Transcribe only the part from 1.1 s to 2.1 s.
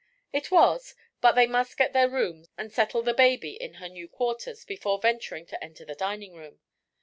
but they must get their